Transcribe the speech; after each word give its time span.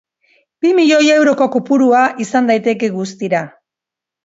Bi 0.65 0.71
milioi 0.79 1.09
euroko 1.17 1.47
kopurua 1.57 2.01
izan 2.27 2.51
daiteke 2.53 2.93
guztira. 2.99 3.45